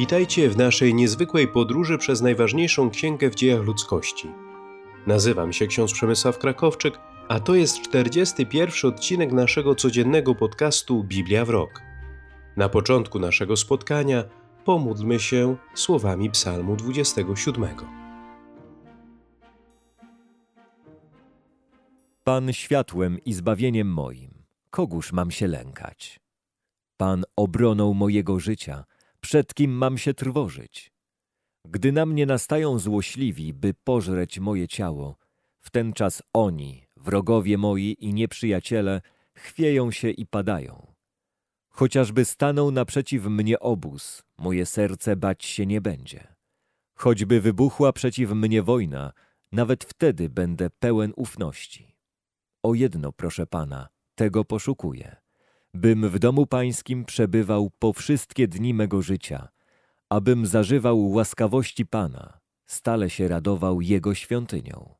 Witajcie 0.00 0.50
w 0.50 0.56
naszej 0.56 0.94
niezwykłej 0.94 1.48
podróży 1.48 1.98
przez 1.98 2.20
najważniejszą 2.20 2.90
księgę 2.90 3.30
w 3.30 3.34
dziejach 3.34 3.62
ludzkości. 3.62 4.28
Nazywam 5.06 5.52
się 5.52 5.66
ksiądz 5.66 5.92
Przemysław 5.92 6.38
Krakowczyk, 6.38 6.98
a 7.28 7.40
to 7.40 7.54
jest 7.54 7.82
41 7.82 8.90
odcinek 8.90 9.32
naszego 9.32 9.74
codziennego 9.74 10.34
podcastu 10.34 11.04
Biblia 11.04 11.44
w 11.44 11.50
rok. 11.50 11.82
Na 12.56 12.68
początku 12.68 13.18
naszego 13.18 13.56
spotkania 13.56 14.24
pomódlmy 14.64 15.20
się 15.20 15.56
słowami 15.74 16.30
Psalmu 16.30 16.76
27. 16.76 17.68
Pan 22.24 22.52
światłem 22.52 23.18
i 23.24 23.32
zbawieniem 23.32 23.92
moim, 23.92 24.30
kogóż 24.70 25.12
mam 25.12 25.30
się 25.30 25.46
lękać? 25.46 26.20
Pan 26.96 27.24
obroną 27.36 27.94
mojego 27.94 28.40
życia, 28.40 28.84
przed 29.20 29.54
kim 29.54 29.72
mam 29.72 29.98
się 29.98 30.14
trwożyć? 30.14 30.92
Gdy 31.64 31.92
na 31.92 32.06
mnie 32.06 32.26
nastają 32.26 32.78
złośliwi, 32.78 33.54
by 33.54 33.74
pożreć 33.74 34.38
moje 34.38 34.68
ciało, 34.68 35.16
w 35.60 35.70
ten 35.70 35.92
czas 35.92 36.22
oni, 36.32 36.86
wrogowie 36.96 37.58
moi 37.58 37.96
i 37.98 38.14
nieprzyjaciele, 38.14 39.00
chwieją 39.34 39.90
się 39.90 40.10
i 40.10 40.26
padają. 40.26 40.94
Chociażby 41.68 42.24
stanął 42.24 42.70
naprzeciw 42.70 43.24
mnie 43.24 43.60
obóz, 43.60 44.22
moje 44.38 44.66
serce 44.66 45.16
bać 45.16 45.44
się 45.44 45.66
nie 45.66 45.80
będzie. 45.80 46.34
Choćby 46.94 47.40
wybuchła 47.40 47.92
przeciw 47.92 48.30
mnie 48.30 48.62
wojna, 48.62 49.12
nawet 49.52 49.84
wtedy 49.84 50.28
będę 50.28 50.70
pełen 50.70 51.12
ufności. 51.16 51.96
O 52.62 52.74
jedno 52.74 53.12
proszę 53.12 53.46
Pana, 53.46 53.88
tego 54.14 54.44
poszukuję, 54.44 55.16
bym 55.74 56.08
w 56.08 56.18
domu 56.18 56.46
Pańskim 56.46 57.04
przebywał 57.04 57.70
po 57.78 57.92
wszystkie 57.92 58.48
dni 58.48 58.74
mego 58.74 59.02
życia, 59.02 59.48
abym 60.08 60.46
zażywał 60.46 61.10
łaskawości 61.10 61.86
Pana, 61.86 62.40
stale 62.66 63.10
się 63.10 63.28
radował 63.28 63.80
Jego 63.80 64.14
świątynią. 64.14 64.94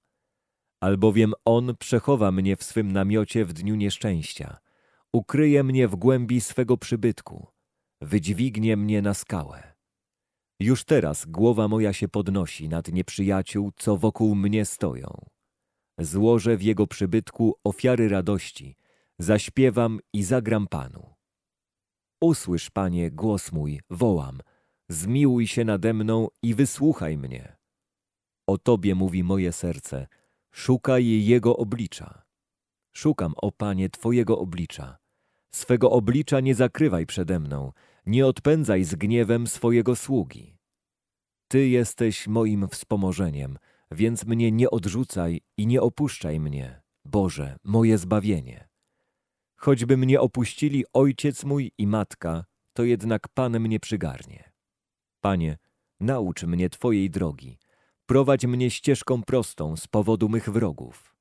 Albowiem 0.81 1.33
On 1.45 1.77
przechowa 1.77 2.33
mnie 2.33 2.57
w 2.57 2.63
swym 2.63 2.93
namiocie 2.93 3.45
w 3.45 3.53
dniu 3.53 3.75
nieszczęścia, 3.75 4.59
ukryje 5.13 5.65
mnie 5.65 5.89
w 5.89 5.97
głębi 5.97 6.41
swego 6.41 6.77
przybytku, 6.77 7.47
wydźwignie 8.01 8.77
mnie 8.77 9.03
na 9.03 9.15
skałę. 9.15 9.75
Już 10.61 10.85
teraz 10.85 11.27
głowa 11.27 11.69
moja 11.69 11.93
się 11.93 12.09
podnosi 12.09 12.69
nad 12.69 12.89
nieprzyjaciół, 12.89 13.73
co 13.77 13.97
wokół 13.97 14.35
mnie 14.35 14.65
stoją. 14.65 15.27
Złożę 15.99 16.57
w 16.57 16.63
Jego 16.63 16.87
przybytku 16.87 17.55
ofiary 17.65 18.09
radości, 18.09 18.77
zaśpiewam 19.21 20.01
i 20.13 20.23
zagram 20.23 20.67
Panu. 20.67 21.15
Usłysz, 22.21 22.71
Panie, 22.71 23.11
głos 23.11 23.53
mój, 23.53 23.81
wołam, 23.91 24.41
zmiłuj 24.89 25.47
się 25.47 25.65
nade 25.65 25.95
mną 25.95 26.29
i 26.43 26.55
wysłuchaj 26.55 27.19
mnie. 27.19 27.57
O 28.47 28.59
Tobie 28.59 28.95
mówi 28.95 29.25
moje 29.25 29.53
serce, 29.53 30.07
szukaj 30.53 31.25
Jego 31.25 31.57
oblicza. 31.57 32.23
Szukam, 32.93 33.35
o 33.37 33.53
Panie, 33.53 33.89
Twojego 33.89 34.39
oblicza. 34.39 34.99
Swego 35.55 35.91
oblicza 35.91 36.41
nie 36.41 36.55
zakrywaj 36.55 37.07
przede 37.07 37.41
mną, 37.41 37.73
nie 38.07 38.27
odpędzaj 38.27 38.85
z 38.85 38.95
gniewem 38.95 39.47
swojego 39.47 39.97
sługi. 39.97 40.57
Ty 41.49 41.69
jesteś 41.69 42.29
moim 42.29 42.69
wspomożeniem, 42.69 43.59
więc 43.91 44.25
mnie 44.25 44.53
nie 44.53 44.71
odrzucaj 44.71 45.41
i 45.57 45.67
nie 45.67 45.83
opuszczaj 45.83 46.41
mnie, 46.41 46.83
Boże, 47.05 47.57
moje 47.65 47.99
zbawienie. 47.99 48.70
Choćby 49.63 49.97
mnie 49.97 50.21
opuścili 50.21 50.85
ojciec 50.93 51.45
mój 51.45 51.73
i 51.79 51.87
matka, 51.87 52.45
to 52.73 52.85
jednak 52.85 53.29
Pan 53.29 53.61
mnie 53.61 53.81
przygarnie. 53.81 54.53
Panie, 55.21 55.59
naucz 56.01 56.43
mnie 56.43 56.71
Twojej 56.71 57.11
drogi, 57.11 57.59
prowadź 58.07 58.47
mnie 58.47 58.71
ścieżką 58.71 59.23
prostą 59.23 59.77
z 59.77 59.87
powodu 59.87 60.29
mych 60.29 60.51
wrogów. 60.51 61.17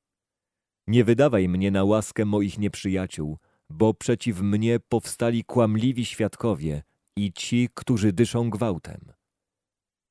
Nie 0.88 1.04
wydawaj 1.04 1.50
mnie 1.50 1.72
na 1.72 1.84
łaskę 1.84 2.26
moich 2.26 2.58
nieprzyjaciół, 2.58 3.38
bo 3.70 3.94
przeciw 3.94 4.42
mnie 4.42 4.80
powstali 4.80 5.44
kłamliwi 5.44 6.06
świadkowie 6.06 6.84
i 7.18 7.34
ci, 7.34 7.70
którzy 7.74 8.14
dyszą 8.14 8.50
gwałtem. 8.50 9.12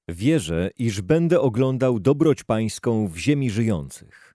Wierzę, 0.08 0.70
iż 0.76 1.00
będę 1.00 1.40
oglądał 1.40 2.00
dobroć 2.00 2.44
pańską 2.44 3.08
w 3.08 3.16
ziemi 3.16 3.50
żyjących. 3.50 4.34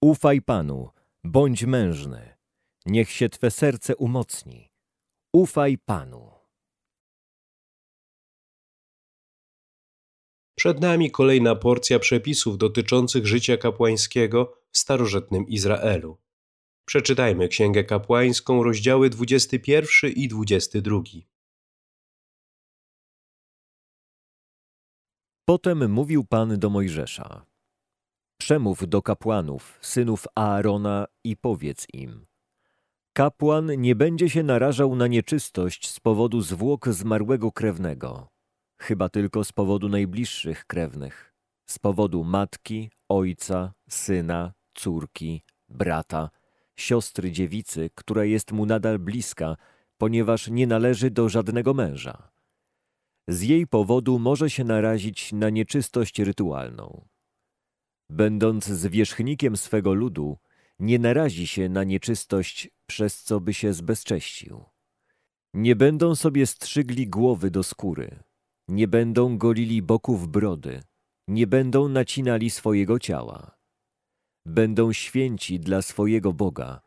Ufaj 0.00 0.42
Panu, 0.42 0.90
bądź 1.24 1.64
mężny, 1.64 2.31
niech 2.86 3.10
się 3.10 3.28
Twe 3.28 3.50
serce 3.50 3.96
umocni. 3.96 4.70
Ufaj 5.32 5.78
Panu. 5.78 6.30
Przed 10.56 10.80
nami 10.80 11.10
kolejna 11.10 11.54
porcja 11.56 11.98
przepisów 11.98 12.58
dotyczących 12.58 13.26
życia 13.26 13.56
kapłańskiego 13.56 14.58
w 14.70 14.78
starożytnym 14.78 15.48
Izraelu. 15.48 16.18
Przeczytajmy 16.84 17.48
Księgę 17.48 17.84
Kapłańską, 17.84 18.62
rozdziały 18.62 19.10
21 19.10 20.10
i 20.10 20.28
22. 20.28 21.02
Potem 25.44 25.92
mówił 25.92 26.24
Pan 26.24 26.58
do 26.58 26.70
Mojżesza. 26.70 27.46
Przemów 28.40 28.88
do 28.88 29.02
kapłanów, 29.02 29.78
synów 29.82 30.26
Aarona 30.34 31.06
i 31.24 31.36
powiedz 31.36 31.86
im. 31.92 32.31
Kapłan 33.14 33.80
nie 33.80 33.94
będzie 33.94 34.30
się 34.30 34.42
narażał 34.42 34.96
na 34.96 35.06
nieczystość 35.06 35.90
z 35.90 36.00
powodu 36.00 36.40
zwłok 36.40 36.88
zmarłego 36.88 37.52
krewnego, 37.52 38.28
chyba 38.78 39.08
tylko 39.08 39.44
z 39.44 39.52
powodu 39.52 39.88
najbliższych 39.88 40.64
krewnych, 40.66 41.34
z 41.66 41.78
powodu 41.78 42.24
matki, 42.24 42.90
ojca, 43.08 43.72
syna, 43.88 44.52
córki, 44.74 45.42
brata, 45.68 46.30
siostry 46.76 47.32
dziewicy, 47.32 47.90
która 47.94 48.24
jest 48.24 48.52
mu 48.52 48.66
nadal 48.66 48.98
bliska, 48.98 49.56
ponieważ 49.98 50.48
nie 50.48 50.66
należy 50.66 51.10
do 51.10 51.28
żadnego 51.28 51.74
męża. 51.74 52.32
Z 53.28 53.42
jej 53.42 53.66
powodu 53.66 54.18
może 54.18 54.50
się 54.50 54.64
narazić 54.64 55.32
na 55.32 55.50
nieczystość 55.50 56.18
rytualną. 56.18 57.08
Będąc 58.10 58.64
zwierzchnikiem 58.64 59.56
swego 59.56 59.94
ludu, 59.94 60.38
nie 60.82 60.98
narazi 60.98 61.46
się 61.46 61.68
na 61.68 61.84
nieczystość, 61.84 62.70
przez 62.86 63.22
co 63.22 63.40
by 63.40 63.54
się 63.54 63.72
zbezcześcił. 63.72 64.64
Nie 65.54 65.76
będą 65.76 66.14
sobie 66.14 66.46
strzygli 66.46 67.08
głowy 67.08 67.50
do 67.50 67.62
skóry, 67.62 68.22
nie 68.68 68.88
będą 68.88 69.38
golili 69.38 69.82
boków 69.82 70.28
brody, 70.28 70.82
nie 71.28 71.46
będą 71.46 71.88
nacinali 71.88 72.50
swojego 72.50 72.98
ciała. 72.98 73.58
Będą 74.46 74.92
święci 74.92 75.60
dla 75.60 75.82
swojego 75.82 76.32
Boga, 76.32 76.80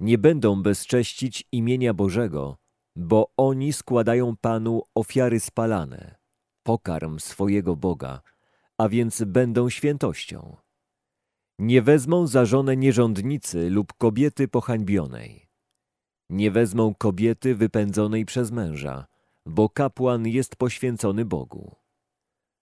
nie 0.00 0.18
będą 0.18 0.62
bezcześcić 0.62 1.44
imienia 1.52 1.94
Bożego, 1.94 2.56
bo 2.96 3.32
oni 3.36 3.72
składają 3.72 4.36
Panu 4.36 4.82
ofiary 4.94 5.40
spalane, 5.40 6.16
pokarm 6.62 7.18
swojego 7.18 7.76
Boga, 7.76 8.20
a 8.78 8.88
więc 8.88 9.24
będą 9.24 9.70
świętością. 9.70 10.56
Nie 11.62 11.82
wezmą 11.82 12.26
za 12.26 12.44
żonę 12.44 12.76
nierządnicy 12.76 13.70
lub 13.70 13.92
kobiety 13.92 14.48
pohańbionej. 14.48 15.48
Nie 16.30 16.50
wezmą 16.50 16.94
kobiety 16.94 17.54
wypędzonej 17.54 18.24
przez 18.24 18.50
męża, 18.50 19.06
bo 19.46 19.68
kapłan 19.68 20.26
jest 20.26 20.56
poświęcony 20.56 21.24
Bogu. 21.24 21.74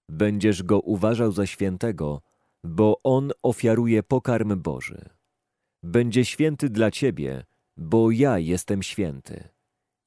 Będziesz 0.09 0.63
go 0.63 0.81
uważał 0.81 1.33
za 1.33 1.47
świętego, 1.47 2.23
bo 2.65 3.01
on 3.05 3.33
ofiaruje 3.43 4.03
pokarm 4.03 4.63
Boży. 4.63 5.09
Będzie 5.83 6.25
święty 6.25 6.71
dla 6.71 6.91
ciebie, 6.91 7.45
bo 7.77 8.11
ja 8.11 8.39
jestem 8.39 8.83
święty. 8.83 9.49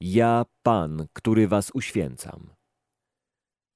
Ja, 0.00 0.44
Pan, 0.62 1.06
który 1.12 1.48
was 1.48 1.70
uświęcam. 1.74 2.50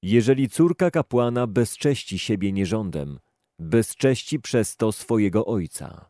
Jeżeli 0.03 0.49
córka 0.49 0.91
kapłana 0.91 1.47
bezcześci 1.47 2.19
siebie 2.19 2.51
nierządem, 2.51 3.19
bezcześci 3.59 4.39
przez 4.39 4.75
to 4.75 4.91
swojego 4.91 5.45
ojca. 5.45 6.09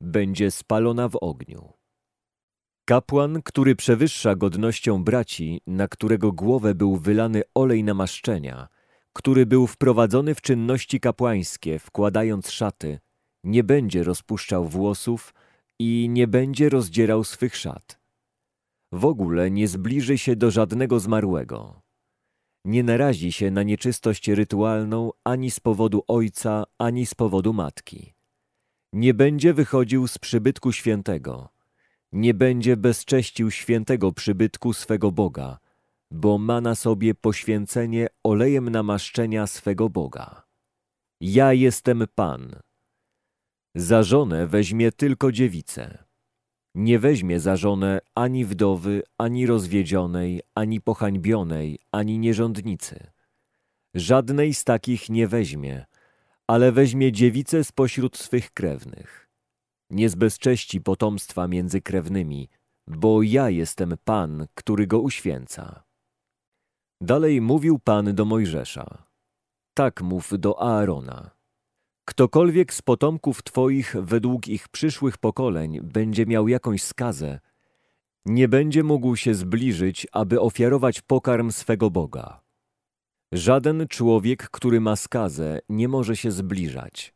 Będzie 0.00 0.50
spalona 0.50 1.08
w 1.08 1.16
ogniu. 1.20 1.72
Kapłan, 2.84 3.42
który 3.42 3.76
przewyższa 3.76 4.36
godnością 4.36 5.04
braci, 5.04 5.60
na 5.66 5.88
którego 5.88 6.32
głowę 6.32 6.74
był 6.74 6.96
wylany 6.96 7.42
olej 7.54 7.84
namaszczenia, 7.84 8.68
który 9.12 9.46
był 9.46 9.66
wprowadzony 9.66 10.34
w 10.34 10.40
czynności 10.40 11.00
kapłańskie, 11.00 11.78
wkładając 11.78 12.50
szaty, 12.50 12.98
nie 13.44 13.64
będzie 13.64 14.02
rozpuszczał 14.02 14.68
włosów 14.68 15.34
i 15.78 16.08
nie 16.10 16.26
będzie 16.26 16.68
rozdzierał 16.68 17.24
swych 17.24 17.56
szat. 17.56 18.00
W 18.92 19.04
ogóle 19.04 19.50
nie 19.50 19.68
zbliży 19.68 20.18
się 20.18 20.36
do 20.36 20.50
żadnego 20.50 21.00
zmarłego 21.00 21.81
nie 22.64 22.82
narazi 22.82 23.32
się 23.32 23.50
na 23.50 23.62
nieczystość 23.62 24.28
rytualną 24.28 25.10
ani 25.24 25.50
z 25.50 25.60
powodu 25.60 26.02
ojca, 26.08 26.64
ani 26.78 27.06
z 27.06 27.14
powodu 27.14 27.52
matki. 27.52 28.12
Nie 28.92 29.14
będzie 29.14 29.54
wychodził 29.54 30.08
z 30.08 30.18
przybytku 30.18 30.72
świętego. 30.72 31.48
Nie 32.12 32.34
będzie 32.34 32.76
bezcześcił 32.76 33.50
świętego 33.50 34.12
przybytku 34.12 34.72
swego 34.72 35.12
Boga, 35.12 35.58
bo 36.10 36.38
ma 36.38 36.60
na 36.60 36.74
sobie 36.74 37.14
poświęcenie 37.14 38.06
olejem 38.24 38.70
namaszczenia 38.70 39.46
swego 39.46 39.88
Boga. 39.88 40.46
Ja 41.20 41.52
jestem 41.52 42.04
Pan. 42.14 42.56
Za 43.74 44.02
żonę 44.02 44.46
weźmie 44.46 44.92
tylko 44.92 45.32
dziewicę. 45.32 46.01
Nie 46.74 46.98
weźmie 46.98 47.40
za 47.40 47.56
żonę 47.56 48.00
ani 48.14 48.44
wdowy, 48.44 49.02
ani 49.18 49.46
rozwiedzionej, 49.46 50.40
ani 50.54 50.80
pohańbionej, 50.80 51.78
ani 51.92 52.18
nierządnicy. 52.18 53.10
Żadnej 53.94 54.54
z 54.54 54.64
takich 54.64 55.08
nie 55.08 55.28
weźmie, 55.28 55.86
ale 56.46 56.72
weźmie 56.72 57.12
dziewicę 57.12 57.64
spośród 57.64 58.16
swych 58.16 58.50
krewnych. 58.50 59.28
Nie 59.90 60.08
zbezcześci 60.08 60.80
potomstwa 60.80 61.48
między 61.48 61.80
krewnymi, 61.80 62.48
bo 62.86 63.22
ja 63.22 63.50
jestem 63.50 63.94
Pan, 64.04 64.46
który 64.54 64.86
go 64.86 65.00
uświęca. 65.00 65.84
Dalej 67.00 67.40
mówił 67.40 67.78
Pan 67.78 68.14
do 68.14 68.24
Mojżesza. 68.24 69.06
Tak 69.74 70.02
mów 70.02 70.32
do 70.38 70.62
Aarona. 70.62 71.30
Ktokolwiek 72.04 72.74
z 72.74 72.82
potomków 72.82 73.42
Twoich 73.42 73.96
według 74.00 74.48
ich 74.48 74.68
przyszłych 74.68 75.18
pokoleń 75.18 75.80
będzie 75.80 76.26
miał 76.26 76.48
jakąś 76.48 76.82
skazę, 76.82 77.40
nie 78.26 78.48
będzie 78.48 78.82
mógł 78.82 79.16
się 79.16 79.34
zbliżyć, 79.34 80.06
aby 80.12 80.40
ofiarować 80.40 81.00
pokarm 81.00 81.50
swego 81.50 81.90
Boga. 81.90 82.40
Żaden 83.32 83.88
człowiek, 83.88 84.50
który 84.50 84.80
ma 84.80 84.96
skazę, 84.96 85.58
nie 85.68 85.88
może 85.88 86.16
się 86.16 86.30
zbliżać. 86.30 87.14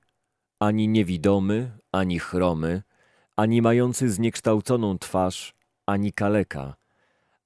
Ani 0.61 0.89
niewidomy, 0.89 1.79
ani 1.93 2.19
chromy, 2.19 2.83
ani 3.37 3.63
mający 3.63 4.11
zniekształconą 4.11 4.99
twarz, 4.99 5.55
ani 5.87 6.13
kaleka, 6.13 6.75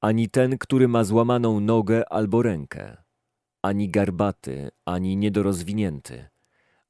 ani 0.01 0.29
ten, 0.29 0.59
który 0.59 0.89
ma 0.89 1.05
złamaną 1.05 1.61
nogę 1.61 2.13
albo 2.13 2.43
rękę, 2.43 2.97
ani 3.63 3.89
garbaty, 3.89 4.71
ani 4.85 5.17
niedorozwinięty, 5.17 6.29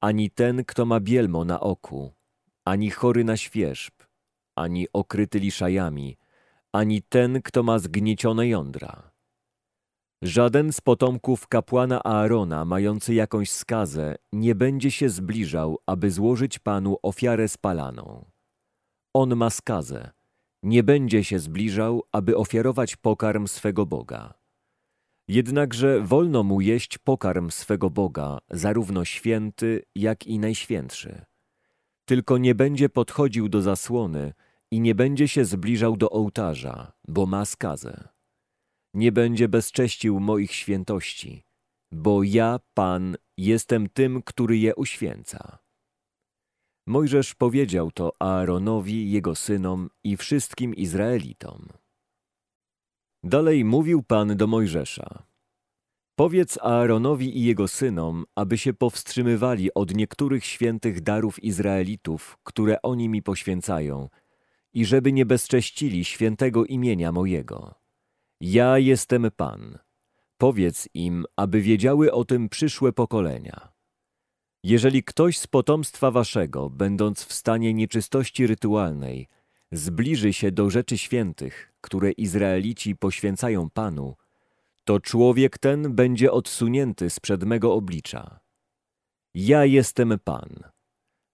ani 0.01 0.31
ten, 0.31 0.65
kto 0.65 0.87
ma 0.87 1.01
bielmo 1.01 1.45
na 1.45 1.61
oku, 1.61 2.13
ani 2.65 2.91
chory 2.91 3.25
na 3.25 3.37
świerzb, 3.37 3.95
ani 4.57 4.87
okryty 4.93 5.39
liszajami, 5.39 6.17
ani 6.73 7.03
ten, 7.03 7.43
kto 7.43 7.63
ma 7.63 7.79
zgniecione 7.79 8.49
jądra. 8.49 9.11
Żaden 10.23 10.73
z 10.73 10.81
potomków 10.81 11.49
kapłana 11.49 12.05
Aarona, 12.05 12.65
mający 12.65 13.15
jakąś 13.15 13.51
skazę, 13.51 14.17
nie 14.33 14.55
będzie 14.55 14.91
się 14.91 15.09
zbliżał, 15.09 15.79
aby 15.87 16.11
złożyć 16.11 16.59
Panu 16.59 16.97
ofiarę 17.03 17.49
spalaną. 17.49 18.25
On 19.15 19.37
ma 19.37 19.51
skazę, 19.51 20.11
nie 20.63 20.83
będzie 20.83 21.25
się 21.25 21.39
zbliżał, 21.39 22.03
aby 22.13 22.37
ofiarować 22.37 22.97
pokarm 22.97 23.49
swego 23.49 23.87
Boga. 23.87 24.40
Jednakże 25.31 26.01
wolno 26.01 26.43
mu 26.43 26.61
jeść 26.61 26.99
pokarm 26.99 27.51
swego 27.51 27.91
Boga, 27.91 28.39
zarówno 28.51 29.05
święty, 29.05 29.83
jak 29.95 30.27
i 30.27 30.39
najświętszy. 30.39 31.25
Tylko 32.05 32.39
nie 32.39 32.55
będzie 32.55 32.89
podchodził 32.89 33.49
do 33.49 33.63
zasłony 33.63 34.33
i 34.71 34.81
nie 34.81 34.95
będzie 34.95 35.29
się 35.29 35.45
zbliżał 35.45 35.97
do 35.97 36.11
ołtarza, 36.11 36.93
bo 37.09 37.27
ma 37.27 37.45
skazę. 37.45 38.09
Nie 38.95 39.13
będzie 39.13 39.49
bezcześcił 39.49 40.21
moich 40.21 40.53
świętości, 40.53 41.45
bo 41.93 42.23
ja, 42.23 42.61
Pan, 42.75 43.17
jestem 43.37 43.89
tym, 43.89 44.23
który 44.23 44.59
je 44.59 44.75
uświęca. 44.75 45.59
Mojżesz 46.87 47.35
powiedział 47.35 47.91
to 47.91 48.13
Aaronowi, 48.19 49.11
jego 49.11 49.35
synom 49.35 49.91
i 50.05 50.17
wszystkim 50.17 50.75
Izraelitom. 50.75 51.80
Dalej 53.23 53.65
mówił 53.65 54.03
Pan 54.03 54.37
do 54.37 54.47
Mojżesza. 54.47 55.23
Powiedz 56.17 56.59
Aaronowi 56.59 57.39
i 57.39 57.45
jego 57.45 57.69
synom, 57.69 58.25
aby 58.35 58.59
się 58.59 58.73
powstrzymywali 58.75 59.75
od 59.75 59.95
niektórych 59.95 60.45
świętych 60.45 61.01
darów 61.01 61.45
Izraelitów, 61.45 62.39
które 62.43 62.83
oni 62.83 63.09
mi 63.09 63.23
poświęcają, 63.23 64.09
i 64.73 64.85
żeby 64.85 65.13
nie 65.13 65.27
bezcześcili 65.27 66.05
świętego 66.05 66.65
imienia 66.65 67.13
mojego. 67.13 67.75
Ja 68.41 68.79
jestem 68.79 69.31
Pan. 69.37 69.79
Powiedz 70.39 70.89
im, 70.95 71.25
aby 71.37 71.61
wiedziały 71.61 72.13
o 72.13 72.25
tym 72.25 72.49
przyszłe 72.49 72.93
pokolenia. 72.93 73.73
Jeżeli 74.65 75.05
ktoś 75.05 75.39
z 75.39 75.47
potomstwa 75.47 76.11
waszego, 76.11 76.71
będąc 76.71 77.25
w 77.25 77.33
stanie 77.33 77.75
nieczystości 77.75 78.47
rytualnej, 78.47 79.29
zbliży 79.73 80.33
się 80.33 80.53
do 80.53 80.71
rzeczy 80.71 80.99
świętych, 80.99 81.70
które 81.81 82.13
Izraelici 82.13 82.97
poświęcają 82.97 83.71
Panu, 83.71 84.17
to 84.85 85.01
człowiek 85.01 85.59
ten 85.59 85.95
będzie 85.95 86.33
odsunięty 86.33 87.11
sprzed 87.11 87.45
mego 87.45 87.75
oblicza. 87.75 88.41
Ja 89.35 89.65
jestem 89.65 90.19
Pan. 90.25 90.63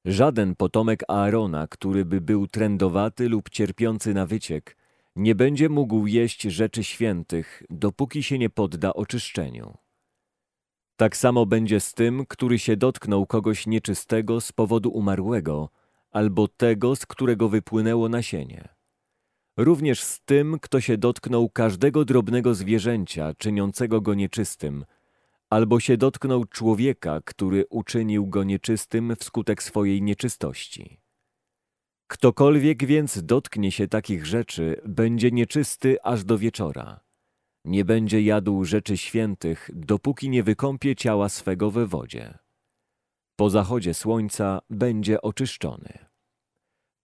Żaden 0.05 0.55
potomek 0.55 1.03
Aarona, 1.09 1.67
który 1.67 2.05
by 2.05 2.21
był 2.21 2.47
trędowaty 2.47 3.29
lub 3.29 3.51
cierpiący 3.51 4.15
na 4.15 4.27
wyciek, 4.27 4.77
nie 5.17 5.35
będzie 5.35 5.69
mógł 5.69 6.07
jeść 6.07 6.43
rzeczy 6.43 6.85
świętych, 6.85 7.63
dopóki 7.71 8.23
się 8.23 8.39
nie 8.39 8.51
podda 8.51 8.93
oczyszczeniu. 8.93 9.77
Tak 10.97 11.17
samo 11.17 11.47
będzie 11.47 11.81
z 11.81 11.95
tym, 11.95 12.27
który 12.27 12.59
się 12.59 12.77
dotknął 12.77 13.27
kogoś 13.27 13.67
nieczystego 13.67 14.41
z 14.41 14.53
powodu 14.53 14.91
umarłego, 14.91 15.71
albo 16.11 16.49
tego, 16.49 16.97
z 16.97 17.07
którego 17.07 17.49
wypłynęło 17.49 18.09
nasienie. 18.09 18.76
Również 19.57 20.03
z 20.03 20.21
tym, 20.21 20.59
kto 20.61 20.81
się 20.81 20.99
dotknął 20.99 21.49
każdego 21.49 22.05
drobnego 22.05 22.55
zwierzęcia, 22.55 23.35
czyniącego 23.39 24.01
go 24.01 24.15
nieczystym, 24.15 24.85
albo 25.51 25.81
się 25.81 25.97
dotknął 25.97 26.45
człowieka, 26.45 27.21
który 27.25 27.67
uczynił 27.71 28.27
go 28.27 28.45
nieczystym 28.45 29.17
wskutek 29.17 29.63
swojej 29.63 30.03
nieczystości. 30.03 31.01
Ktokolwiek 32.07 32.87
więc 32.87 33.23
dotknie 33.23 33.73
się 33.73 33.89
takich 33.89 34.27
rzeczy, 34.27 34.81
będzie 34.85 35.31
nieczysty 35.31 36.03
aż 36.03 36.25
do 36.25 36.39
wieczora. 36.39 37.01
Nie 37.65 37.85
będzie 37.85 38.23
jadł 38.23 38.65
rzeczy 38.65 38.97
świętych, 38.97 39.71
dopóki 39.75 40.31
nie 40.31 40.43
wykąpie 40.43 40.97
ciała 40.97 41.29
swego 41.29 41.71
we 41.71 41.87
wodzie. 41.87 42.39
Po 43.37 43.51
zachodzie 43.51 43.95
słońca 43.95 44.61
będzie 44.71 45.23
oczyszczony. 45.23 46.06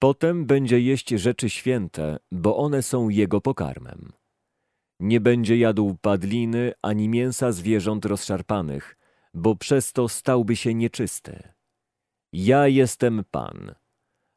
Potem 0.02 0.46
będzie 0.46 0.80
jeść 0.80 1.08
rzeczy 1.08 1.50
święte, 1.50 2.18
bo 2.32 2.56
one 2.56 2.82
są 2.82 3.08
jego 3.08 3.40
pokarmem. 3.40 4.12
Nie 5.00 5.20
będzie 5.20 5.56
jadł 5.56 5.96
padliny 6.00 6.72
ani 6.82 7.08
mięsa 7.08 7.52
zwierząt 7.52 8.04
rozszarpanych, 8.04 8.96
bo 9.34 9.56
przez 9.56 9.92
to 9.92 10.08
stałby 10.08 10.56
się 10.56 10.74
nieczysty. 10.74 11.42
Ja 12.32 12.68
jestem 12.68 13.24
Pan. 13.30 13.74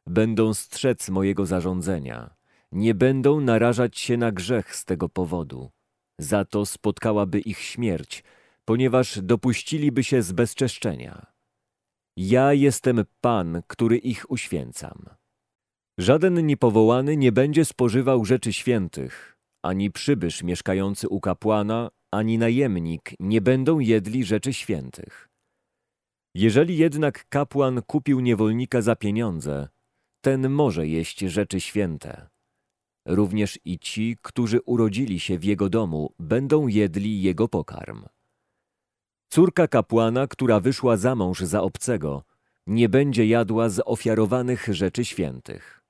Będą 0.06 0.54
strzec 0.54 1.08
mojego 1.08 1.46
zarządzenia. 1.46 2.34
Nie 2.72 2.94
będą 2.94 3.40
narażać 3.40 3.98
się 3.98 4.16
na 4.16 4.32
grzech 4.32 4.76
z 4.76 4.84
tego 4.84 5.08
powodu. 5.08 5.70
Za 6.18 6.44
to 6.44 6.66
spotkałaby 6.66 7.40
ich 7.40 7.58
śmierć, 7.58 8.24
ponieważ 8.64 9.20
dopuściliby 9.22 10.04
się 10.04 10.22
zbezczeszczenia. 10.22 11.26
Ja 12.16 12.52
jestem 12.52 13.04
Pan, 13.20 13.62
który 13.66 13.98
ich 13.98 14.30
uświęcam. 14.30 15.06
Żaden 15.98 16.46
niepowołany 16.46 17.16
nie 17.16 17.32
będzie 17.32 17.64
spożywał 17.64 18.24
rzeczy 18.24 18.52
świętych, 18.52 19.38
ani 19.62 19.90
przybysz 19.90 20.42
mieszkający 20.42 21.08
u 21.08 21.20
kapłana, 21.20 21.90
ani 22.10 22.38
najemnik 22.38 23.10
nie 23.20 23.40
będą 23.40 23.78
jedli 23.78 24.24
rzeczy 24.24 24.52
świętych. 24.52 25.28
Jeżeli 26.34 26.76
jednak 26.76 27.28
kapłan 27.28 27.82
kupił 27.82 28.20
niewolnika 28.20 28.82
za 28.82 28.96
pieniądze, 28.96 29.68
ten 30.20 30.48
może 30.48 30.88
jeść 30.88 31.20
rzeczy 31.20 31.60
święte. 31.60 32.28
Również 33.06 33.58
i 33.64 33.78
ci, 33.78 34.16
którzy 34.22 34.60
urodzili 34.60 35.20
się 35.20 35.38
w 35.38 35.44
jego 35.44 35.68
domu, 35.68 36.14
będą 36.18 36.66
jedli 36.66 37.22
jego 37.22 37.48
pokarm. 37.48 38.04
Córka 39.28 39.68
kapłana, 39.68 40.26
która 40.26 40.60
wyszła 40.60 40.96
za 40.96 41.14
mąż 41.14 41.40
za 41.40 41.62
obcego, 41.62 42.22
nie 42.66 42.88
będzie 42.88 43.26
jadła 43.26 43.68
z 43.68 43.82
ofiarowanych 43.84 44.68
rzeczy 44.70 45.04
świętych. 45.04 45.85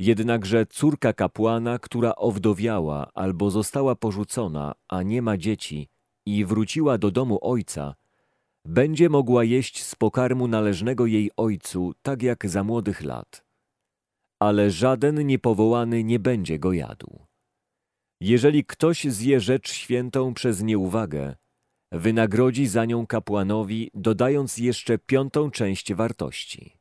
Jednakże 0.00 0.66
córka 0.66 1.12
kapłana, 1.12 1.78
która 1.78 2.14
owdowiała 2.16 3.10
albo 3.14 3.50
została 3.50 3.94
porzucona, 3.96 4.74
a 4.88 5.02
nie 5.02 5.22
ma 5.22 5.36
dzieci 5.36 5.88
i 6.26 6.44
wróciła 6.44 6.98
do 6.98 7.10
domu 7.10 7.38
ojca, 7.42 7.94
będzie 8.64 9.08
mogła 9.08 9.44
jeść 9.44 9.82
z 9.82 9.94
pokarmu 9.94 10.48
należnego 10.48 11.06
jej 11.06 11.30
ojcu, 11.36 11.92
tak 12.02 12.22
jak 12.22 12.48
za 12.48 12.64
młodych 12.64 13.02
lat. 13.02 13.44
Ale 14.42 14.70
żaden 14.70 15.26
niepowołany 15.26 16.04
nie 16.04 16.18
będzie 16.18 16.58
go 16.58 16.72
jadł. 16.72 17.26
Jeżeli 18.20 18.64
ktoś 18.64 19.04
zje 19.04 19.40
rzecz 19.40 19.72
świętą 19.72 20.34
przez 20.34 20.62
nieuwagę, 20.62 21.36
wynagrodzi 21.92 22.66
za 22.66 22.84
nią 22.84 23.06
kapłanowi, 23.06 23.90
dodając 23.94 24.58
jeszcze 24.58 24.98
piątą 24.98 25.50
część 25.50 25.94
wartości. 25.94 26.79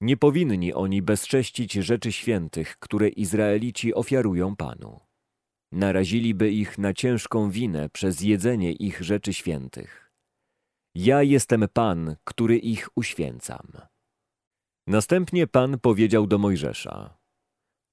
Nie 0.00 0.16
powinni 0.16 0.74
oni 0.74 1.02
bezcześcić 1.02 1.72
rzeczy 1.72 2.12
świętych, 2.12 2.76
które 2.78 3.08
Izraelici 3.08 3.94
ofiarują 3.94 4.56
Panu. 4.56 5.00
naraziliby 5.72 6.50
ich 6.50 6.78
na 6.78 6.94
ciężką 6.94 7.50
winę 7.50 7.88
przez 7.88 8.20
jedzenie 8.20 8.72
ich 8.72 9.02
rzeczy 9.02 9.34
świętych. 9.34 10.12
Ja 10.94 11.22
jestem 11.22 11.68
Pan, 11.72 12.16
który 12.24 12.58
ich 12.58 12.88
uświęcam. 12.96 13.72
Następnie 14.86 15.46
Pan 15.46 15.78
powiedział 15.78 16.26
do 16.26 16.38
Mojżesza: 16.38 17.18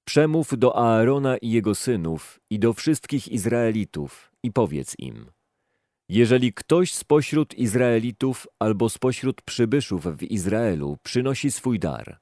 Przemów 0.04 0.58
do 0.58 0.76
Aarona 0.76 1.36
i 1.36 1.50
jego 1.50 1.74
synów 1.74 2.40
i 2.50 2.58
do 2.58 2.72
wszystkich 2.72 3.28
Izraelitów 3.28 4.32
i 4.42 4.52
powiedz 4.52 4.94
im: 4.98 5.30
Jeżeli 6.08 6.52
ktoś 6.52 6.94
spośród 6.94 7.54
Izraelitów 7.54 8.46
albo 8.58 8.88
spośród 8.88 9.42
przybyszów 9.42 10.06
w 10.06 10.22
Izraelu 10.22 10.98
przynosi 11.02 11.50
swój 11.50 11.78
dar, 11.78 12.18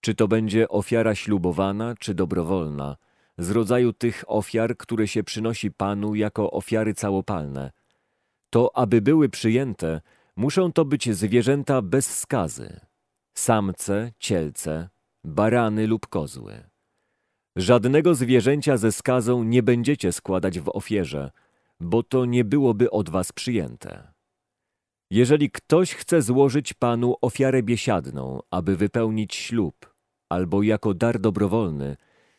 czy 0.00 0.14
to 0.14 0.28
będzie 0.28 0.68
ofiara 0.68 1.14
ślubowana 1.14 1.94
czy 1.98 2.14
dobrowolna, 2.14 2.96
z 3.38 3.50
rodzaju 3.50 3.92
tych 3.92 4.24
ofiar, 4.26 4.76
które 4.76 5.08
się 5.08 5.24
przynosi 5.24 5.70
Panu 5.70 6.14
jako 6.14 6.50
ofiary 6.50 6.94
całopalne, 6.94 7.72
to 8.50 8.76
aby 8.76 9.00
były 9.00 9.28
przyjęte, 9.28 10.00
muszą 10.36 10.72
to 10.72 10.84
być 10.84 11.14
zwierzęta 11.14 11.82
bez 11.82 12.18
skazy, 12.18 12.80
samce, 13.34 14.12
cielce, 14.18 14.88
barany 15.24 15.86
lub 15.86 16.06
kozły. 16.06 16.62
Żadnego 17.56 18.14
zwierzęcia 18.14 18.76
ze 18.76 18.92
skazą 18.92 19.42
nie 19.42 19.62
będziecie 19.62 20.12
składać 20.12 20.60
w 20.60 20.68
ofierze, 20.68 21.30
bo 21.80 22.02
to 22.02 22.24
nie 22.24 22.44
byłoby 22.44 22.90
od 22.90 23.10
was 23.10 23.32
przyjęte. 23.32 24.12
Jeżeli 25.10 25.50
ktoś 25.50 25.94
chce 25.94 26.22
złożyć 26.22 26.74
Panu 26.74 27.14
ofiarę 27.20 27.62
biesiadną, 27.62 28.40
aby 28.50 28.76
wypełnić 28.76 29.34
ślub, 29.34 29.94
albo 30.28 30.62
jako 30.62 30.94
dar 30.94 31.20
dobrowolny, 31.20 31.96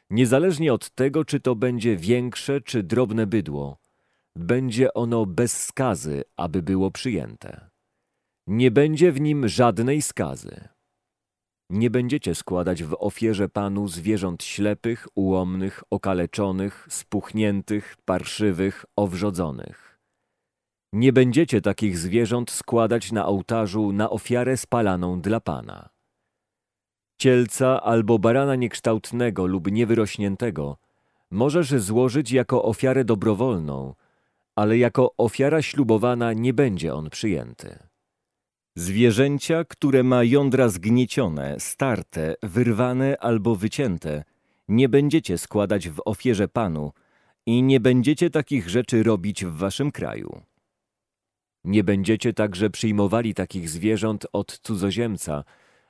niezależnie 0.10 0.74
od 0.74 0.90
tego, 0.90 1.26
czy 1.26 1.40
to 1.40 1.56
będzie 1.56 1.98
większe 1.98 2.62
czy 2.62 2.84
drobne 2.84 3.28
bydło, 3.28 3.78
będzie 4.36 4.94
ono 4.94 5.26
bez 5.26 5.64
skazy, 5.64 6.24
aby 6.38 6.62
było 6.62 6.92
przyjęte. 6.92 7.70
Nie 8.48 8.72
będzie 8.72 9.12
w 9.12 9.22
nim 9.22 9.48
żadnej 9.48 10.02
skazy. 10.02 10.68
Nie 11.70 11.90
będziecie 11.90 12.36
składać 12.36 12.84
w 12.84 12.96
ofierze 13.00 13.50
Panu 13.50 13.88
zwierząt 13.88 14.44
ślepych, 14.44 15.08
ułomnych, 15.16 15.84
okaleczonych, 15.90 16.88
spuchniętych, 16.90 17.96
parszywych, 18.06 18.86
owrzodzonych. 18.96 20.00
Nie 20.94 21.14
będziecie 21.14 21.62
takich 21.62 21.98
zwierząt 21.98 22.52
składać 22.52 23.12
na 23.12 23.26
ołtarzu 23.26 23.92
na 23.92 24.10
ofiarę 24.10 24.58
spalaną 24.58 25.22
dla 25.22 25.40
Pana. 25.40 25.90
Cielca 27.20 27.82
albo 27.82 28.20
barana 28.20 28.56
niekształtnego 28.56 29.46
lub 29.46 29.72
niewyrośniętego 29.72 30.78
możesz 31.32 31.70
złożyć 31.70 32.32
jako 32.32 32.64
ofiarę 32.64 33.06
dobrowolną, 33.06 33.96
ale 34.56 34.78
jako 34.78 35.14
ofiara 35.18 35.62
ślubowana 35.62 36.34
nie 36.34 36.54
będzie 36.54 36.94
on 36.94 37.10
przyjęty. 37.10 37.80
Zwierzęcia, 38.78 39.64
które 39.64 40.04
ma 40.04 40.24
jądra 40.24 40.70
zgniecione, 40.70 41.56
starte, 41.60 42.36
wyrwane 42.44 43.18
albo 43.20 43.56
wycięte, 43.56 44.24
nie 44.68 44.90
będziecie 44.90 45.38
składać 45.38 45.90
w 45.90 46.02
ofierze 46.06 46.48
Panu 46.48 46.92
i 47.46 47.64
nie 47.64 47.80
będziecie 47.80 48.30
takich 48.30 48.70
rzeczy 48.70 49.04
robić 49.04 49.46
w 49.46 49.58
waszym 49.58 49.92
kraju. 49.92 50.42
Nie 51.64 51.84
będziecie 51.84 52.34
także 52.34 52.70
przyjmowali 52.70 53.34
takich 53.34 53.70
zwierząt 53.70 54.28
od 54.34 54.60
cudzoziemca, 54.60 55.44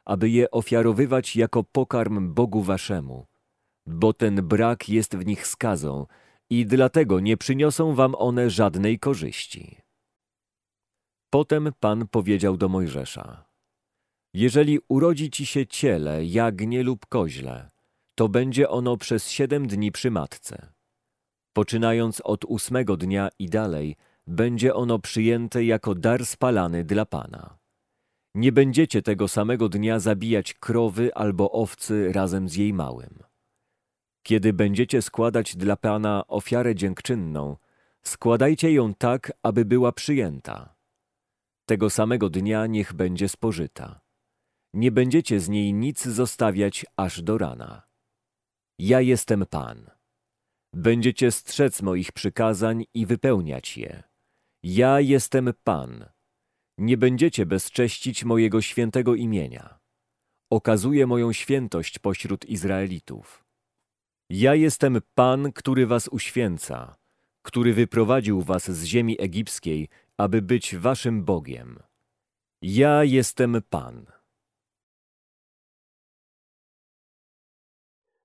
aby 0.05 0.29
je 0.29 0.51
ofiarowywać 0.51 1.35
jako 1.35 1.63
pokarm 1.63 2.33
Bogu 2.33 2.61
waszemu, 2.61 3.25
bo 3.85 4.13
ten 4.13 4.35
brak 4.35 4.89
jest 4.89 5.17
w 5.17 5.25
nich 5.25 5.47
skazą 5.47 6.05
i 6.49 6.65
dlatego 6.65 7.19
nie 7.19 7.37
przyniosą 7.37 7.95
wam 7.95 8.15
one 8.15 8.49
żadnej 8.49 8.99
korzyści. 8.99 9.86
Potem 11.29 11.69
Pan 11.79 12.07
powiedział 12.07 12.57
do 12.57 12.69
Mojżesza: 12.69 13.45
Jeżeli 14.33 14.79
urodzi 14.87 15.29
ci 15.29 15.45
się 15.45 15.67
ciele, 15.67 16.25
jagnie 16.25 16.83
lub 16.83 17.05
koźle, 17.05 17.69
to 18.15 18.29
będzie 18.29 18.69
ono 18.69 18.97
przez 18.97 19.29
siedem 19.29 19.67
dni 19.67 19.91
przy 19.91 20.11
matce. 20.11 20.73
Poczynając 21.53 22.21
od 22.21 22.45
ósmego 22.45 22.97
dnia 22.97 23.29
i 23.39 23.49
dalej, 23.49 23.95
będzie 24.27 24.73
ono 24.73 24.99
przyjęte 24.99 25.63
jako 25.65 25.95
dar 25.95 26.25
spalany 26.25 26.83
dla 26.83 27.05
Pana. 27.05 27.57
Nie 28.35 28.51
będziecie 28.51 29.01
tego 29.01 29.27
samego 29.27 29.69
dnia 29.69 29.99
zabijać 29.99 30.53
krowy 30.53 31.15
albo 31.15 31.51
owcy 31.51 32.13
razem 32.13 32.49
z 32.49 32.55
jej 32.55 32.73
małym. 32.73 33.19
Kiedy 34.23 34.53
będziecie 34.53 35.01
składać 35.01 35.55
dla 35.55 35.75
Pana 35.75 36.23
ofiarę 36.27 36.75
dziękczynną, 36.75 37.57
składajcie 38.03 38.71
ją 38.71 38.93
tak, 38.93 39.31
aby 39.43 39.65
była 39.65 39.91
przyjęta. 39.91 40.76
Tego 41.69 41.89
samego 41.89 42.29
dnia 42.29 42.67
niech 42.67 42.93
będzie 42.93 43.29
spożyta. 43.29 44.01
Nie 44.73 44.91
będziecie 44.91 45.39
z 45.39 45.49
niej 45.49 45.73
nic 45.73 46.05
zostawiać 46.05 46.85
aż 46.97 47.21
do 47.21 47.37
rana. 47.37 47.81
Ja 48.79 49.01
jestem 49.01 49.45
Pan. 49.45 49.89
Będziecie 50.73 51.31
strzec 51.31 51.81
moich 51.81 52.11
przykazań 52.11 52.85
i 52.93 53.05
wypełniać 53.05 53.77
je. 53.77 54.03
Ja 54.63 54.99
jestem 54.99 55.53
Pan. 55.63 56.05
Nie 56.77 56.97
będziecie 56.97 57.45
bezcześcić 57.45 58.23
mojego 58.23 58.61
świętego 58.61 59.15
imienia. 59.15 59.79
Okazuję 60.51 61.07
moją 61.07 61.33
świętość 61.33 61.99
pośród 61.99 62.45
Izraelitów. 62.45 63.45
Ja 64.29 64.55
jestem 64.55 65.01
Pan, 65.15 65.51
który 65.51 65.87
was 65.87 66.07
uświęca, 66.07 66.95
który 67.41 67.73
wyprowadził 67.73 68.41
was 68.41 68.71
z 68.71 68.83
ziemi 68.83 69.21
egipskiej, 69.21 69.89
aby 70.17 70.41
być 70.41 70.75
waszym 70.75 71.23
Bogiem. 71.23 71.79
Ja 72.61 73.03
jestem 73.03 73.61
Pan. 73.69 74.05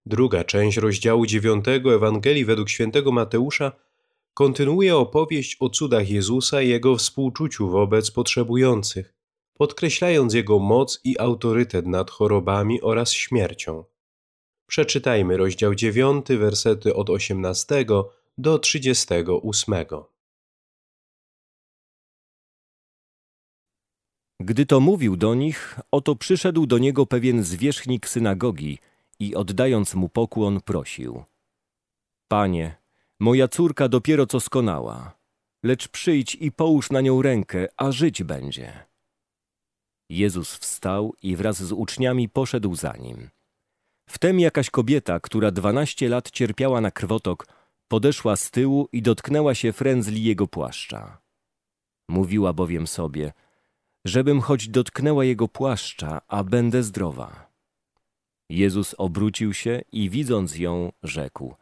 Druga 0.06 0.44
część 0.44 0.76
rozdziału 0.76 1.26
dziewiątego 1.26 1.94
Ewangelii 1.94 2.44
według 2.44 2.68
świętego 2.68 3.12
Mateusza 3.12 3.72
kontynuuje 4.34 4.96
opowieść 4.96 5.56
o 5.60 5.70
cudach 5.70 6.10
Jezusa 6.10 6.62
i 6.62 6.68
jego 6.68 6.96
współczuciu 6.96 7.68
wobec 7.68 8.10
potrzebujących, 8.10 9.14
podkreślając 9.54 10.34
jego 10.34 10.58
moc 10.58 11.00
i 11.04 11.18
autorytet 11.18 11.86
nad 11.86 12.10
chorobami 12.10 12.82
oraz 12.82 13.12
śmiercią. 13.12 13.84
Przeczytajmy 14.66 15.36
rozdział 15.36 15.74
9, 15.74 16.26
wersety 16.28 16.94
od 16.94 17.10
18 17.10 17.84
do 18.38 18.58
38. 18.58 19.74
Gdy 24.44 24.66
to 24.66 24.80
mówił 24.80 25.16
do 25.16 25.34
nich, 25.34 25.80
oto 25.90 26.16
przyszedł 26.16 26.66
do 26.66 26.78
niego 26.78 27.06
pewien 27.06 27.44
zwierzchnik 27.44 28.08
synagogi 28.08 28.78
i 29.18 29.34
oddając 29.34 29.94
mu 29.94 30.08
pokłon 30.08 30.60
prosił. 30.60 31.24
Panie, 32.28 32.76
moja 33.20 33.48
córka 33.48 33.88
dopiero 33.88 34.26
co 34.26 34.40
skonała, 34.40 35.18
lecz 35.62 35.88
przyjdź 35.88 36.34
i 36.34 36.52
połóż 36.52 36.90
na 36.90 37.00
nią 37.00 37.22
rękę, 37.22 37.68
a 37.76 37.92
żyć 37.92 38.22
będzie. 38.22 38.86
Jezus 40.10 40.56
wstał 40.56 41.14
i 41.22 41.36
wraz 41.36 41.62
z 41.62 41.72
uczniami 41.72 42.28
poszedł 42.28 42.74
za 42.74 42.96
nim. 42.96 43.30
Wtem 44.10 44.40
jakaś 44.40 44.70
kobieta, 44.70 45.20
która 45.20 45.50
dwanaście 45.50 46.08
lat 46.08 46.30
cierpiała 46.30 46.80
na 46.80 46.90
krwotok, 46.90 47.46
podeszła 47.88 48.36
z 48.36 48.50
tyłu 48.50 48.88
i 48.92 49.02
dotknęła 49.02 49.54
się 49.54 49.72
frędzli 49.72 50.24
jego 50.24 50.46
płaszcza. 50.46 51.18
Mówiła 52.08 52.52
bowiem 52.52 52.86
sobie, 52.86 53.32
żebym 54.04 54.40
choć 54.40 54.68
dotknęła 54.68 55.24
jego 55.24 55.48
płaszcza, 55.48 56.20
a 56.28 56.44
będę 56.44 56.82
zdrowa. 56.82 57.52
Jezus 58.50 58.94
obrócił 58.98 59.54
się 59.54 59.82
i 59.92 60.10
widząc 60.10 60.58
ją, 60.58 60.92
rzekł: 61.02 61.54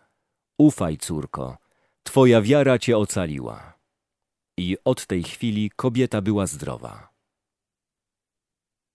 Ufaj, 0.58 0.98
córko, 0.98 1.58
twoja 2.02 2.42
wiara 2.42 2.78
cię 2.78 2.98
ocaliła. 2.98 3.78
I 4.58 4.76
od 4.84 5.06
tej 5.06 5.22
chwili 5.22 5.70
kobieta 5.70 6.20
była 6.20 6.46
zdrowa. 6.46 7.10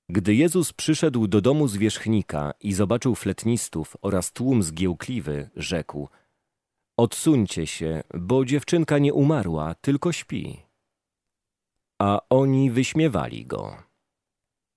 Gdy 0.10 0.36
Jezus 0.36 0.74
przyszedł 0.74 1.28
do 1.28 1.42
domu 1.42 1.68
zwierzchnika 1.68 2.54
i 2.60 2.74
zobaczył 2.74 3.16
fletnistów 3.16 3.98
oraz 4.02 4.32
tłum 4.32 4.64
zgiełkliwy, 4.64 5.50
rzekł: 5.56 6.10
Odsuńcie 6.98 7.68
się, 7.68 8.04
bo 8.14 8.46
dziewczynka 8.46 8.98
nie 8.98 9.14
umarła, 9.14 9.76
tylko 9.76 10.12
śpi. 10.12 10.65
A 12.02 12.20
oni 12.30 12.72
wyśmiewali 12.72 13.46
go. 13.46 13.84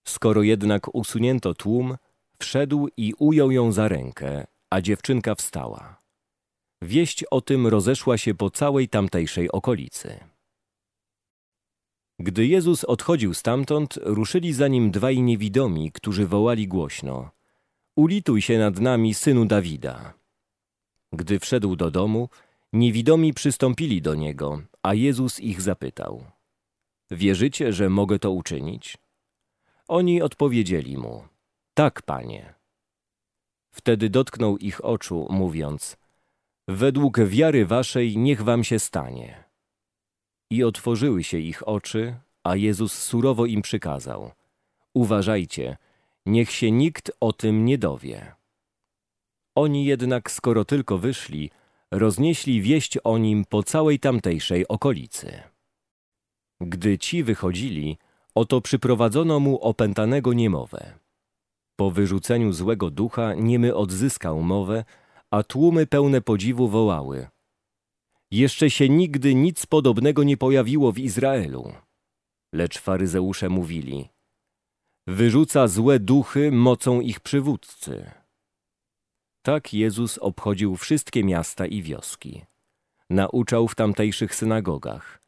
Skoro 0.08 0.42
jednak 0.42 0.94
usunięto 0.94 1.54
tłum, 1.54 1.96
wszedł 2.38 2.88
i 2.96 3.14
ujął 3.18 3.50
ją 3.50 3.72
za 3.72 3.88
rękę, 3.88 4.46
a 4.70 4.80
dziewczynka 4.80 5.34
wstała. 5.34 5.98
Wieść 6.82 7.25
o 7.30 7.40
tym 7.40 7.66
rozeszła 7.66 8.18
się 8.18 8.34
po 8.34 8.50
całej 8.50 8.88
tamtejszej 8.88 9.50
okolicy. 9.52 10.20
Gdy 12.18 12.46
Jezus 12.46 12.84
odchodził 12.84 13.34
stamtąd, 13.34 13.98
ruszyli 14.02 14.52
za 14.52 14.68
nim 14.68 14.90
dwaj 14.90 15.22
niewidomi, 15.22 15.92
którzy 15.92 16.26
wołali 16.26 16.68
głośno: 16.68 17.30
Ulituj 17.96 18.42
się 18.42 18.58
nad 18.58 18.80
nami, 18.80 19.14
synu 19.14 19.44
Dawida. 19.44 20.14
Gdy 21.12 21.38
wszedł 21.38 21.76
do 21.76 21.90
domu, 21.90 22.28
Niewidomi 22.72 23.34
przystąpili 23.34 24.02
do 24.02 24.14
niego, 24.14 24.62
a 24.82 24.94
Jezus 24.94 25.40
ich 25.40 25.62
zapytał: 25.62 26.25
Wierzycie, 27.10 27.72
że 27.72 27.90
mogę 27.90 28.18
to 28.18 28.30
uczynić? 28.30 28.98
Oni 29.88 30.22
odpowiedzieli 30.22 30.98
mu: 30.98 31.24
Tak, 31.74 32.02
panie. 32.02 32.54
Wtedy 33.70 34.10
dotknął 34.10 34.58
ich 34.58 34.84
oczu, 34.84 35.26
mówiąc: 35.30 35.96
Według 36.68 37.20
wiary 37.20 37.66
waszej 37.66 38.16
niech 38.16 38.42
wam 38.42 38.64
się 38.64 38.78
stanie. 38.78 39.44
I 40.50 40.64
otworzyły 40.64 41.24
się 41.24 41.38
ich 41.38 41.68
oczy, 41.68 42.16
a 42.44 42.56
Jezus 42.56 42.92
surowo 42.92 43.46
im 43.46 43.62
przykazał: 43.62 44.30
Uważajcie, 44.94 45.76
niech 46.26 46.50
się 46.50 46.70
nikt 46.70 47.12
o 47.20 47.32
tym 47.32 47.64
nie 47.64 47.78
dowie. 47.78 48.34
Oni 49.54 49.84
jednak, 49.84 50.30
skoro 50.30 50.64
tylko 50.64 50.98
wyszli, 50.98 51.50
roznieśli 51.90 52.62
wieść 52.62 52.98
o 53.04 53.18
nim 53.18 53.44
po 53.44 53.62
całej 53.62 53.98
tamtejszej 53.98 54.68
okolicy. 54.68 55.42
Gdy 56.60 56.98
ci 56.98 57.24
wychodzili, 57.24 57.98
oto 58.34 58.60
przyprowadzono 58.60 59.40
mu 59.40 59.60
opętanego 59.60 60.32
niemowę. 60.32 60.98
Po 61.76 61.90
wyrzuceniu 61.90 62.52
złego 62.52 62.90
ducha 62.90 63.34
niemy 63.34 63.74
odzyskał 63.74 64.42
mowę, 64.42 64.84
a 65.30 65.42
tłumy 65.42 65.86
pełne 65.86 66.20
podziwu 66.20 66.68
wołały. 66.68 67.28
Jeszcze 68.30 68.70
się 68.70 68.88
nigdy 68.88 69.34
nic 69.34 69.66
podobnego 69.66 70.22
nie 70.22 70.36
pojawiło 70.36 70.92
w 70.92 70.98
Izraelu. 70.98 71.72
Lecz 72.52 72.78
faryzeusze 72.78 73.48
mówili, 73.48 74.08
wyrzuca 75.06 75.68
złe 75.68 75.98
duchy 75.98 76.52
mocą 76.52 77.00
ich 77.00 77.20
przywódcy. 77.20 78.10
Tak 79.42 79.74
Jezus 79.74 80.18
obchodził 80.18 80.76
wszystkie 80.76 81.24
miasta 81.24 81.66
i 81.66 81.82
wioski. 81.82 82.44
Nauczał 83.10 83.68
w 83.68 83.74
tamtejszych 83.74 84.34
synagogach. 84.34 85.22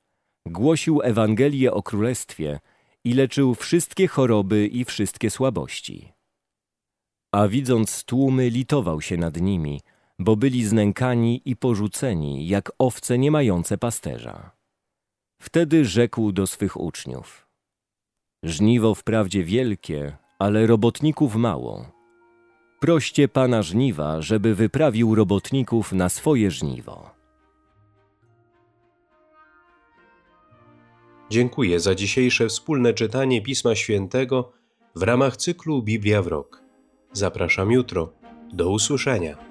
Głosił 0.46 1.02
Ewangelię 1.02 1.72
o 1.72 1.82
Królestwie 1.82 2.60
i 3.04 3.14
leczył 3.14 3.54
wszystkie 3.54 4.08
choroby 4.08 4.66
i 4.66 4.84
wszystkie 4.84 5.30
słabości. 5.30 6.12
A 7.34 7.48
widząc 7.48 8.04
tłumy, 8.04 8.50
litował 8.50 9.00
się 9.00 9.16
nad 9.16 9.40
nimi, 9.40 9.80
bo 10.18 10.36
byli 10.36 10.64
znękani 10.64 11.42
i 11.44 11.56
porzuceni, 11.56 12.48
jak 12.48 12.72
owce 12.78 13.18
nie 13.18 13.30
mające 13.30 13.78
pasterza. 13.78 14.50
Wtedy 15.42 15.84
rzekł 15.84 16.32
do 16.32 16.46
swych 16.46 16.80
uczniów: 16.80 17.48
Żniwo 18.42 18.94
wprawdzie 18.94 19.44
wielkie, 19.44 20.16
ale 20.38 20.66
robotników 20.66 21.36
mało. 21.36 22.00
Proście 22.80 23.28
pana 23.28 23.62
żniwa, 23.62 24.22
żeby 24.22 24.54
wyprawił 24.54 25.14
robotników 25.14 25.92
na 25.92 26.08
swoje 26.08 26.50
żniwo. 26.50 27.19
Dziękuję 31.30 31.80
za 31.80 31.94
dzisiejsze 31.94 32.48
wspólne 32.48 32.94
czytanie 32.94 33.42
Pisma 33.42 33.74
Świętego 33.74 34.52
w 34.94 35.02
ramach 35.02 35.36
cyklu 35.36 35.82
Biblia 35.82 36.22
w 36.22 36.26
rok. 36.26 36.62
Zapraszam 37.12 37.72
jutro. 37.72 38.12
Do 38.52 38.70
usłyszenia. 38.70 39.49